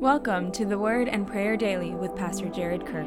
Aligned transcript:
Welcome 0.00 0.50
to 0.52 0.64
the 0.64 0.78
Word 0.78 1.08
and 1.08 1.26
Prayer 1.26 1.58
Daily 1.58 1.90
with 1.90 2.16
Pastor 2.16 2.48
Jared 2.48 2.86
Kirk. 2.86 3.06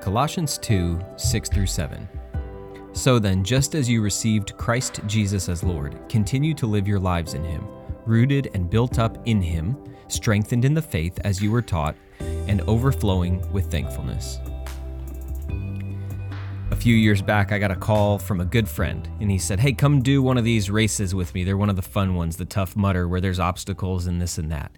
Colossians 0.00 0.58
2 0.58 0.98
6 1.16 1.48
through 1.48 1.66
7. 1.66 2.08
So 2.94 3.20
then, 3.20 3.44
just 3.44 3.76
as 3.76 3.88
you 3.88 4.02
received 4.02 4.56
Christ 4.56 5.02
Jesus 5.06 5.48
as 5.48 5.62
Lord, 5.62 5.96
continue 6.08 6.52
to 6.54 6.66
live 6.66 6.88
your 6.88 6.98
lives 6.98 7.34
in 7.34 7.44
Him, 7.44 7.64
rooted 8.08 8.50
and 8.54 8.68
built 8.68 8.98
up 8.98 9.18
in 9.26 9.40
Him, 9.40 9.76
strengthened 10.08 10.64
in 10.64 10.74
the 10.74 10.82
faith 10.82 11.18
as 11.24 11.42
you 11.42 11.50
were 11.50 11.62
taught, 11.62 11.94
and 12.18 12.62
overflowing 12.62 13.40
with 13.52 13.70
thankfulness. 13.70 14.38
A 16.78 16.80
few 16.80 16.94
years 16.94 17.20
back, 17.20 17.50
I 17.50 17.58
got 17.58 17.72
a 17.72 17.76
call 17.76 18.20
from 18.20 18.40
a 18.40 18.44
good 18.44 18.68
friend, 18.68 19.08
and 19.20 19.28
he 19.28 19.36
said, 19.36 19.58
Hey, 19.58 19.72
come 19.72 20.00
do 20.00 20.22
one 20.22 20.38
of 20.38 20.44
these 20.44 20.70
races 20.70 21.12
with 21.12 21.34
me. 21.34 21.42
They're 21.42 21.56
one 21.56 21.70
of 21.70 21.74
the 21.74 21.82
fun 21.82 22.14
ones, 22.14 22.36
the 22.36 22.44
Tough 22.44 22.76
Mudder, 22.76 23.08
where 23.08 23.20
there's 23.20 23.40
obstacles 23.40 24.06
and 24.06 24.22
this 24.22 24.38
and 24.38 24.48
that. 24.52 24.70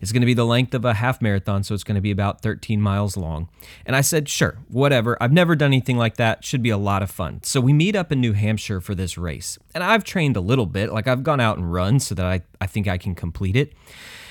It's 0.00 0.12
going 0.12 0.22
to 0.22 0.26
be 0.26 0.34
the 0.34 0.46
length 0.46 0.72
of 0.72 0.84
a 0.84 0.94
half 0.94 1.20
marathon, 1.20 1.64
so 1.64 1.74
it's 1.74 1.82
going 1.82 1.96
to 1.96 2.00
be 2.00 2.12
about 2.12 2.42
13 2.42 2.80
miles 2.80 3.16
long. 3.16 3.48
And 3.84 3.96
I 3.96 4.02
said, 4.02 4.28
Sure, 4.28 4.56
whatever. 4.68 5.20
I've 5.20 5.32
never 5.32 5.56
done 5.56 5.70
anything 5.70 5.98
like 5.98 6.16
that. 6.16 6.44
Should 6.44 6.62
be 6.62 6.70
a 6.70 6.78
lot 6.78 7.02
of 7.02 7.10
fun. 7.10 7.40
So 7.42 7.60
we 7.60 7.72
meet 7.72 7.96
up 7.96 8.12
in 8.12 8.20
New 8.20 8.34
Hampshire 8.34 8.80
for 8.80 8.94
this 8.94 9.18
race. 9.18 9.58
And 9.74 9.82
I've 9.82 10.04
trained 10.04 10.36
a 10.36 10.40
little 10.40 10.66
bit, 10.66 10.92
like 10.92 11.08
I've 11.08 11.24
gone 11.24 11.40
out 11.40 11.58
and 11.58 11.72
run 11.72 11.98
so 11.98 12.14
that 12.14 12.24
I, 12.24 12.42
I 12.60 12.68
think 12.68 12.86
I 12.86 12.98
can 12.98 13.16
complete 13.16 13.56
it. 13.56 13.72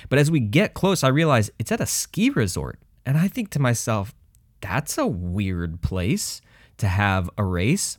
But 0.07 0.17
as 0.17 0.31
we 0.31 0.39
get 0.39 0.73
close, 0.73 1.03
I 1.03 1.09
realize 1.09 1.51
it's 1.59 1.73
at 1.73 1.81
a 1.81 1.87
ski 1.87 2.29
resort. 2.29 2.79
And 3.05 3.17
I 3.17 3.27
think 3.27 3.49
to 3.49 3.59
myself, 3.59 4.15
that's 4.61 4.97
a 4.97 5.05
weird 5.05 5.81
place 5.81 6.41
to 6.77 6.87
have 6.87 7.29
a 7.37 7.43
race. 7.43 7.97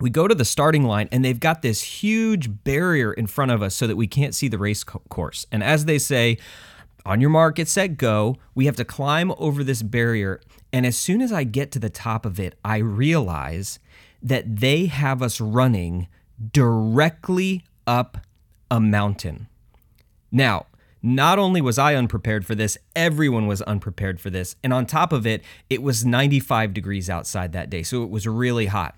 We 0.00 0.10
go 0.10 0.26
to 0.26 0.34
the 0.34 0.44
starting 0.44 0.84
line 0.84 1.08
and 1.12 1.24
they've 1.24 1.38
got 1.38 1.62
this 1.62 1.82
huge 1.82 2.64
barrier 2.64 3.12
in 3.12 3.26
front 3.26 3.52
of 3.52 3.62
us 3.62 3.74
so 3.74 3.86
that 3.86 3.96
we 3.96 4.06
can't 4.06 4.34
see 4.34 4.48
the 4.48 4.58
race 4.58 4.82
course. 4.82 5.46
And 5.52 5.62
as 5.62 5.84
they 5.84 5.98
say, 5.98 6.38
on 7.04 7.20
your 7.20 7.30
mark, 7.30 7.56
get 7.56 7.68
set, 7.68 7.96
go, 7.96 8.36
we 8.54 8.66
have 8.66 8.76
to 8.76 8.84
climb 8.84 9.32
over 9.38 9.62
this 9.62 9.82
barrier. 9.82 10.40
And 10.72 10.86
as 10.86 10.96
soon 10.96 11.20
as 11.20 11.32
I 11.32 11.44
get 11.44 11.70
to 11.72 11.78
the 11.78 11.90
top 11.90 12.24
of 12.24 12.40
it, 12.40 12.56
I 12.64 12.78
realize 12.78 13.78
that 14.22 14.56
they 14.56 14.86
have 14.86 15.22
us 15.22 15.40
running 15.40 16.08
directly 16.52 17.64
up 17.86 18.18
a 18.70 18.80
mountain. 18.80 19.48
Now, 20.30 20.66
not 21.02 21.38
only 21.38 21.60
was 21.60 21.78
I 21.78 21.94
unprepared 21.94 22.46
for 22.46 22.54
this, 22.54 22.78
everyone 22.94 23.46
was 23.46 23.60
unprepared 23.62 24.20
for 24.20 24.30
this. 24.30 24.56
And 24.62 24.72
on 24.72 24.86
top 24.86 25.12
of 25.12 25.26
it, 25.26 25.42
it 25.68 25.82
was 25.82 26.04
95 26.04 26.72
degrees 26.72 27.10
outside 27.10 27.52
that 27.52 27.70
day. 27.70 27.82
So 27.82 28.02
it 28.04 28.10
was 28.10 28.26
really 28.26 28.66
hot. 28.66 28.96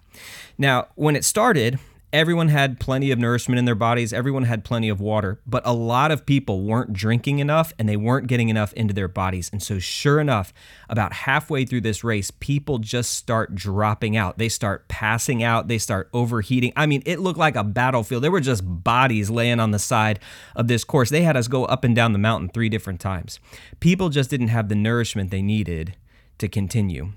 Now, 0.59 0.89
when 0.95 1.17
it 1.17 1.25
started, 1.25 1.79
everyone 2.15 2.49
had 2.49 2.79
plenty 2.79 3.11
of 3.11 3.19
nourishment 3.19 3.59
in 3.59 3.65
their 3.65 3.75
bodies, 3.75 4.13
everyone 4.13 4.45
had 4.45 4.65
plenty 4.65 4.89
of 4.89 5.01
water, 5.01 5.41
but 5.45 5.67
a 5.67 5.73
lot 5.73 6.13
of 6.13 6.25
people 6.25 6.63
weren't 6.63 6.93
drinking 6.93 7.41
enough 7.41 7.73
and 7.77 7.89
they 7.89 7.97
weren't 7.97 8.29
getting 8.29 8.49
enough 8.49 8.73
into 8.75 8.95
their 8.95 9.09
bodies. 9.09 9.51
And 9.53 9.61
so, 9.61 9.81
sure 9.81 10.21
enough, 10.21 10.53
about 10.89 11.13
halfway 11.13 11.65
through 11.65 11.81
this 11.81 12.05
race, 12.05 12.31
people 12.31 12.79
just 12.79 13.13
start 13.15 13.57
dropping 13.57 14.17
out. 14.17 14.39
They 14.39 14.49
start 14.49 14.87
passing 14.87 15.43
out, 15.43 15.67
they 15.67 15.77
start 15.77 16.09
overheating. 16.13 16.73
I 16.77 16.87
mean, 16.87 17.03
it 17.05 17.19
looked 17.19 17.39
like 17.39 17.57
a 17.57 17.65
battlefield. 17.65 18.23
There 18.23 18.31
were 18.31 18.41
just 18.41 18.63
bodies 18.65 19.29
laying 19.29 19.59
on 19.59 19.73
the 19.73 19.81
side 19.81 20.21
of 20.55 20.69
this 20.69 20.85
course. 20.85 21.11
They 21.11 21.23
had 21.23 21.37
us 21.37 21.49
go 21.49 21.65
up 21.65 21.83
and 21.83 21.97
down 21.97 22.13
the 22.13 22.19
mountain 22.21 22.49
three 22.49 22.69
different 22.69 23.01
times. 23.01 23.41
People 23.81 24.09
just 24.09 24.31
didn't 24.31 24.49
have 24.49 24.69
the 24.69 24.77
nourishment 24.77 25.33
they 25.33 25.43
needed 25.43 25.97
to 26.39 26.49
continue. 26.49 27.13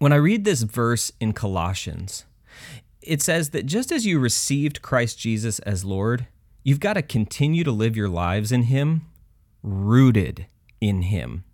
When 0.00 0.12
I 0.12 0.16
read 0.16 0.44
this 0.44 0.62
verse 0.62 1.12
in 1.20 1.32
Colossians, 1.32 2.24
it 3.02 3.22
says 3.22 3.50
that 3.50 3.66
just 3.66 3.92
as 3.92 4.06
you 4.06 4.18
received 4.18 4.82
Christ 4.82 5.18
Jesus 5.18 5.58
as 5.60 5.84
Lord, 5.84 6.26
you've 6.62 6.80
got 6.80 6.94
to 6.94 7.02
continue 7.02 7.64
to 7.64 7.72
live 7.72 7.96
your 7.96 8.08
lives 8.08 8.52
in 8.52 8.64
Him, 8.64 9.06
rooted 9.62 10.46
in 10.80 11.02
Him. 11.02 11.44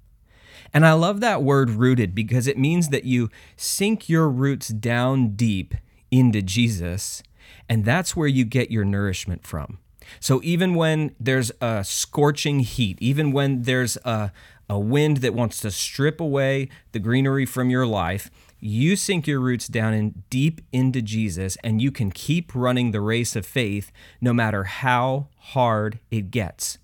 And 0.74 0.86
I 0.86 0.94
love 0.94 1.20
that 1.20 1.42
word 1.42 1.70
rooted 1.70 2.14
because 2.14 2.46
it 2.46 2.56
means 2.56 2.88
that 2.88 3.04
you 3.04 3.28
sink 3.56 4.08
your 4.08 4.28
roots 4.28 4.68
down 4.68 5.36
deep 5.36 5.74
into 6.10 6.40
Jesus, 6.42 7.22
and 7.68 7.84
that's 7.84 8.16
where 8.16 8.28
you 8.28 8.44
get 8.44 8.70
your 8.70 8.84
nourishment 8.84 9.46
from. 9.46 9.78
So 10.20 10.40
even 10.42 10.74
when 10.74 11.14
there's 11.20 11.52
a 11.60 11.84
scorching 11.84 12.60
heat, 12.60 12.98
even 13.00 13.32
when 13.32 13.62
there's 13.62 13.96
a, 14.04 14.32
a 14.68 14.78
wind 14.78 15.18
that 15.18 15.34
wants 15.34 15.60
to 15.60 15.70
strip 15.70 16.20
away 16.20 16.68
the 16.92 16.98
greenery 16.98 17.46
from 17.46 17.70
your 17.70 17.86
life, 17.86 18.30
you 18.60 18.94
sink 18.94 19.26
your 19.26 19.40
roots 19.40 19.66
down 19.66 19.92
in 19.92 20.22
deep 20.30 20.60
into 20.72 21.02
Jesus 21.02 21.56
and 21.64 21.82
you 21.82 21.90
can 21.90 22.10
keep 22.10 22.54
running 22.54 22.90
the 22.90 23.00
race 23.00 23.34
of 23.34 23.44
faith 23.44 23.90
no 24.20 24.32
matter 24.32 24.64
how 24.64 25.28
hard 25.38 25.98
it 26.10 26.30
gets. 26.30 26.78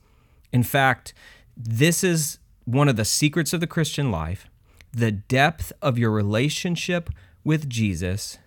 In 0.53 0.63
fact, 0.63 1.15
this 1.57 2.03
is 2.03 2.39
one 2.65 2.89
of 2.89 2.97
the 2.97 3.05
secrets 3.05 3.53
of 3.53 3.61
the 3.61 3.67
Christian 3.67 4.11
life. 4.11 4.49
The 4.93 5.13
depth 5.13 5.73
of 5.81 5.99
your 5.99 6.11
relationship 6.11 7.11
with 7.45 7.69
Jesus 7.69 8.39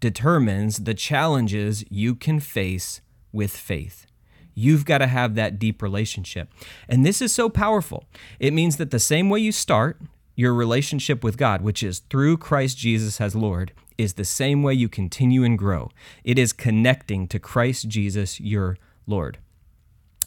determines 0.00 0.78
the 0.78 0.94
challenges 0.94 1.84
you 1.90 2.14
can 2.14 2.38
face 2.38 3.00
with 3.32 3.56
faith. 3.56 4.06
You've 4.58 4.86
got 4.86 4.98
to 4.98 5.06
have 5.06 5.34
that 5.34 5.58
deep 5.58 5.82
relationship. 5.82 6.48
And 6.88 7.04
this 7.04 7.20
is 7.20 7.32
so 7.32 7.50
powerful. 7.50 8.06
It 8.40 8.54
means 8.54 8.78
that 8.78 8.90
the 8.90 8.98
same 8.98 9.28
way 9.28 9.38
you 9.40 9.52
start, 9.52 10.00
your 10.34 10.54
relationship 10.54 11.22
with 11.22 11.36
God, 11.36 11.60
which 11.60 11.82
is 11.82 12.00
through 12.10 12.38
Christ 12.38 12.78
Jesus 12.78 13.20
as 13.20 13.36
Lord, 13.36 13.72
is 13.98 14.14
the 14.14 14.24
same 14.24 14.62
way 14.62 14.72
you 14.72 14.88
continue 14.88 15.44
and 15.44 15.58
grow. 15.58 15.90
It 16.24 16.38
is 16.38 16.54
connecting 16.54 17.28
to 17.28 17.38
Christ 17.38 17.88
Jesus, 17.88 18.40
your 18.40 18.78
Lord. 19.06 19.36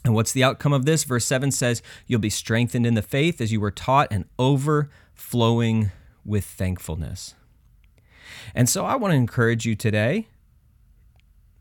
And 0.05 0.13
what's 0.13 0.31
the 0.31 0.43
outcome 0.43 0.73
of 0.73 0.85
this? 0.85 1.03
Verse 1.03 1.25
7 1.25 1.49
says, 1.49 1.81
You'll 2.05 2.19
be 2.19 2.29
strengthened 2.29 2.85
in 2.85 2.93
the 2.93 3.01
faith 3.01 3.41
as 3.41 3.51
you 3.51 3.59
were 3.59 3.71
taught 3.71 4.09
and 4.11 4.25
overflowing 4.37 5.91
with 6.23 6.45
thankfulness. 6.45 7.33
And 8.53 8.69
so 8.69 8.85
I 8.85 8.95
want 8.95 9.11
to 9.11 9.17
encourage 9.17 9.65
you 9.65 9.75
today 9.75 10.27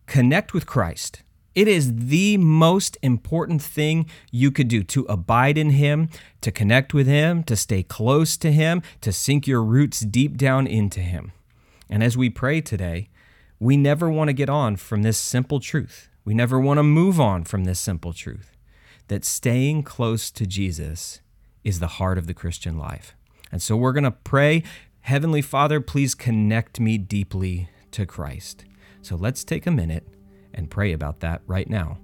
connect 0.07 0.55
with 0.55 0.67
Christ. 0.67 1.23
It 1.59 1.67
is 1.67 1.93
the 1.93 2.37
most 2.37 2.97
important 3.03 3.61
thing 3.61 4.07
you 4.31 4.53
could 4.53 4.69
do 4.69 4.85
to 4.85 5.05
abide 5.07 5.59
in 5.59 5.71
Him, 5.71 6.09
to 6.41 6.53
connect 6.53 6.95
with 6.95 7.09
Him, 7.09 7.43
to 7.43 7.57
stay 7.57 7.83
close 7.83 8.37
to 8.37 8.53
Him, 8.53 8.81
to 9.01 9.13
sink 9.13 9.49
your 9.49 9.65
roots 9.65 9.99
deep 9.99 10.37
down 10.37 10.69
into 10.69 11.01
Him. 11.01 11.33
And 11.91 12.05
as 12.05 12.17
we 12.17 12.31
pray 12.31 12.61
today, 12.61 13.09
we 13.59 13.77
never 13.77 14.09
want 14.09 14.29
to 14.29 14.35
get 14.35 14.49
on 14.49 14.77
from 14.77 15.03
this 15.03 15.19
simple 15.19 15.59
truth. 15.59 16.09
We 16.25 16.33
never 16.33 16.61
want 16.61 16.79
to 16.79 16.85
move 16.85 17.19
on 17.19 17.43
from 17.43 17.65
this 17.65 17.81
simple 17.81 18.13
truth 18.13 18.57
that 19.09 19.25
staying 19.25 19.83
close 19.83 20.31
to 20.31 20.47
Jesus 20.47 21.23
is 21.65 21.81
the 21.81 21.89
heart 21.99 22.19
of 22.19 22.29
the 22.29 22.35
Christian 22.35 22.79
life. 22.79 23.17
And 23.51 23.61
so 23.61 23.77
we're 23.77 23.93
going 23.93 24.05
to 24.05 24.13
pray, 24.13 24.63
Heavenly 25.01 25.43
Father, 25.43 25.81
please 25.81 26.15
connect 26.15 26.79
me 26.79 26.99
deeply 26.99 27.69
to 27.91 28.07
Christ. 28.07 28.65
So 29.03 29.17
let's 29.17 29.43
take 29.43 29.67
a 29.67 29.73
minute 29.73 30.07
and 30.55 30.71
pray 30.71 30.93
about 30.93 31.21
that 31.21 31.43
right 31.47 31.69
now. 31.69 31.99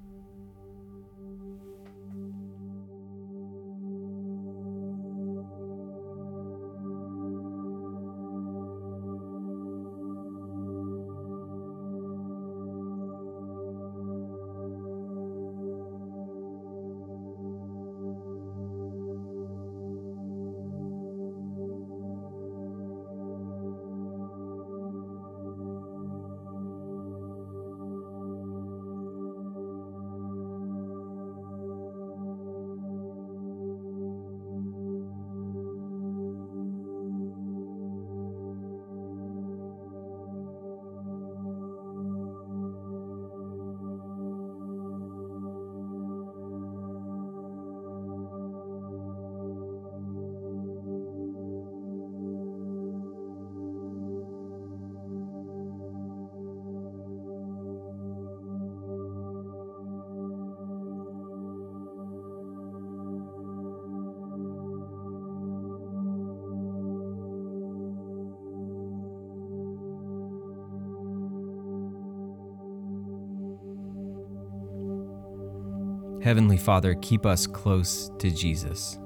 Heavenly 76.25 76.57
Father, 76.57 76.95
keep 77.03 77.27
us 77.27 77.47
close 77.47 78.11
to 78.19 78.31
Jesus. 78.31 78.99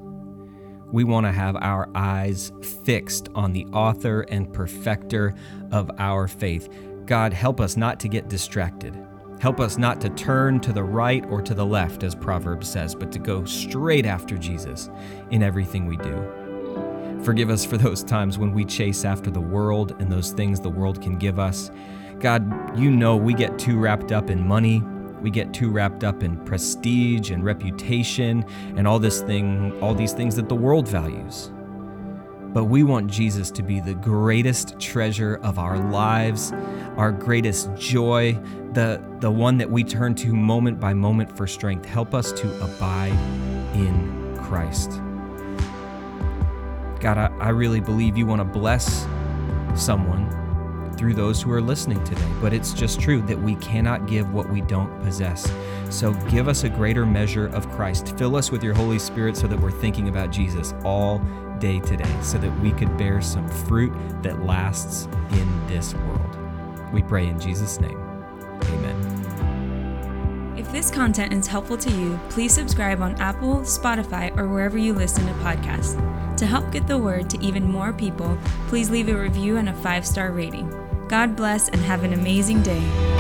We 0.93 1.03
want 1.03 1.27
to 1.27 1.33
have 1.33 1.57
our 1.57 1.89
eyes 1.97 2.53
fixed 2.85 3.29
on 3.35 3.53
the 3.53 3.67
author 3.73 4.21
and 4.29 4.53
perfecter 4.53 5.35
of 5.73 5.91
our 5.99 6.29
faith. 6.29 6.69
God, 7.07 7.33
help 7.33 7.61
us 7.61 7.77
not 7.77 7.99
to 8.01 8.09
get 8.09 8.29
distracted. 8.29 8.97
Help 9.41 9.59
us 9.59 9.79
not 9.79 10.01
to 10.03 10.11
turn 10.11 10.61
to 10.61 10.73
the 10.73 10.85
right 10.85 11.27
or 11.27 11.43
to 11.43 11.55
the 11.55 11.67
left, 11.67 12.05
as 12.05 12.15
Proverbs 12.15 12.71
says, 12.71 12.95
but 12.95 13.11
to 13.11 13.19
go 13.19 13.45
straight 13.45 14.07
after 14.07 14.39
Jesus 14.39 14.89
in 15.33 15.43
everything 15.43 15.87
we 15.87 15.97
do. 15.97 17.21
Forgive 17.25 17.51
us 17.51 17.65
for 17.65 17.79
those 17.79 18.05
times 18.05 18.39
when 18.39 18.53
we 18.53 18.65
chase 18.65 19.05
after 19.05 19.29
the 19.29 19.41
world 19.41 19.97
and 19.99 20.11
those 20.11 20.31
things 20.31 20.61
the 20.61 20.71
world 20.71 21.03
can 21.03 21.19
give 21.19 21.41
us. 21.41 21.73
God, 22.21 22.79
you 22.79 22.93
know 22.93 23.17
we 23.17 23.35
get 23.35 23.59
too 23.59 23.77
wrapped 23.77 24.13
up 24.13 24.31
in 24.31 24.47
money 24.47 24.85
we 25.23 25.31
get 25.31 25.53
too 25.53 25.71
wrapped 25.71 26.05
up 26.05 26.23
in 26.23 26.37
prestige 26.45 27.31
and 27.31 27.45
reputation 27.45 28.45
and 28.77 28.87
all 28.87 28.99
this 28.99 29.21
thing, 29.23 29.77
all 29.83 29.95
these 29.95 30.13
things 30.13 30.37
that 30.37 30.49
the 30.49 30.55
world 30.55 30.89
values. 30.89 31.51
But 32.53 32.65
we 32.65 32.83
want 32.83 33.11
Jesus 33.11 33.51
to 33.53 33.63
be 33.63 33.81
the 33.81 33.95
greatest 33.95 34.81
treasure 34.81 35.39
of 35.43 35.59
our 35.59 35.79
lives, 35.91 36.53
our 36.97 37.13
greatest 37.13 37.75
joy, 37.77 38.39
the, 38.73 39.03
the 39.21 39.31
one 39.31 39.59
that 39.59 39.71
we 39.71 39.85
turn 39.85 40.15
to 40.17 40.35
moment 40.35 40.81
by 40.81 40.95
moment 40.95 41.37
for 41.37 41.47
strength. 41.47 41.85
Help 41.85 42.15
us 42.15 42.33
to 42.33 42.65
abide 42.65 43.13
in 43.75 44.37
Christ. 44.43 44.91
God, 47.01 47.19
I, 47.19 47.27
I 47.39 47.51
really 47.51 47.81
believe 47.81 48.17
you 48.17 48.27
want 48.27 48.41
to 48.41 48.45
bless 48.45 49.07
someone 49.77 50.48
through 50.99 51.15
those 51.15 51.41
who 51.41 51.51
are 51.53 51.61
listening 51.61 52.03
today. 52.05 52.29
But 52.41 52.53
it's 52.53 52.75
just 52.75 53.01
true 53.01 53.23
that 53.23 53.41
we 53.41 53.55
cannot 53.57 54.07
give 54.07 54.33
what 54.35 54.51
we 54.51 54.61
don't 54.61 55.01
possess. 55.03 55.51
So 55.89 56.13
give 56.29 56.49
us 56.49 56.65
a 56.65 56.69
greater 56.69 57.07
measure 57.07 57.47
of 57.47 57.71
Christ. 57.71 58.19
Fill 58.19 58.37
us 58.37 58.51
with 58.51 58.63
your 58.63 58.75
Holy 58.75 58.99
Spirit 58.99 59.37
so 59.37 59.47
that 59.47 59.59
we're 59.59 59.71
thinking 59.71 60.09
about 60.09 60.31
Jesus 60.31 60.75
all 60.85 61.23
day 61.61 61.81
today, 61.81 62.15
so 62.23 62.39
that 62.39 62.61
we 62.61 62.73
could 62.73 62.97
bear 62.97 63.21
some 63.21 63.49
fruit 63.49 63.93
that 64.23 64.45
lasts 64.45 65.09
in 65.33 65.67
this 65.67 65.95
world. 65.95 66.39
We 66.93 67.03
pray 67.03 67.27
in 67.27 67.39
Jesus' 67.39 67.81
name. 67.81 67.99
Amen. 68.65 70.55
If 70.57 70.73
this 70.73 70.91
content 70.91 71.33
is 71.33 71.47
helpful 71.47 71.77
to 71.79 71.91
you, 71.91 72.19
please 72.31 72.53
subscribe 72.53 73.01
on 73.01 73.15
Apple, 73.21 73.59
Spotify, 73.61 74.37
or 74.37 74.49
wherever 74.49 74.77
you 74.77 74.93
listen 74.93 75.27
to 75.27 75.33
podcasts. 75.35 75.97
To 76.37 76.47
help 76.47 76.71
get 76.71 76.87
the 76.87 76.99
word 76.99 77.31
to 77.31 77.41
even 77.41 77.65
more 77.65 77.93
people, 77.93 78.39
please 78.69 78.91
leave 78.91 79.09
a 79.09 79.17
review 79.17 79.57
and 79.57 79.69
a 79.69 79.75
five 79.75 80.07
star 80.07 80.31
rating. 80.31 80.88
God 81.09 81.35
bless 81.35 81.69
and 81.69 81.81
have 81.81 82.05
an 82.05 82.13
amazing 82.13 82.63
day. 82.63 83.18